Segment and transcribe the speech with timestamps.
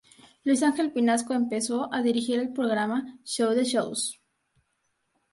[0.45, 4.19] Luis Ángel Pinasco empezó a dirigir el programa "Show de Shows".